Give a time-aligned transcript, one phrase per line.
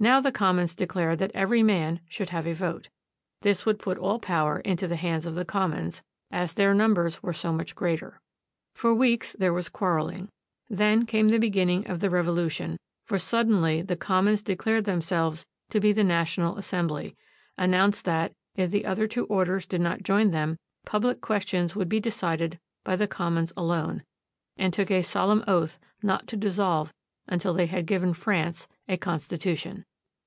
[0.00, 2.88] Now the commons declared that every man should have a vote.
[3.40, 7.32] This would put all power into the hands of the commons, as their numbers were
[7.32, 8.20] so much greater.
[8.74, 10.28] For weeks there was quarreling.
[10.70, 15.92] Then came the beginning of the Revolution, for suddenly the commons declared themselves to be
[15.92, 17.16] the National Assembly,
[17.56, 21.98] announced that, if the other two orders did not join them, public questions would be
[21.98, 24.04] decided by the commons alone,
[24.56, 26.94] and took a solemn oath not to dissolve
[27.30, 29.84] until they had given France a Constitution.